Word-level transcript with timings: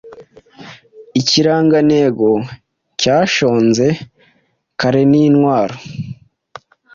Ikirangantego 1.19 2.29
cyashonze 3.01 3.87
karenintwaro 4.79 5.75